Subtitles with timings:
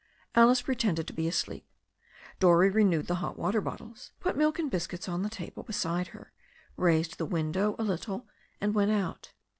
[0.33, 1.63] Alice pretended to be asleep.
[2.39, 6.31] Dorrie renewed the hot water bottles, put milk and biscuits on the table beside her,
[6.75, 8.27] raised the window a little,
[8.59, 9.31] and went out.